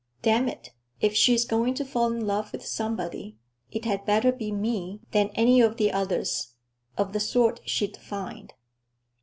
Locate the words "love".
2.25-2.51